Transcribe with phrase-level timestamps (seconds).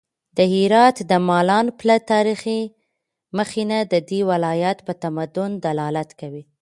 [0.37, 2.61] د هرات د مالان پله تاریخي
[3.37, 6.43] مخینه د دې ولایت په تمدن دلالت کوي.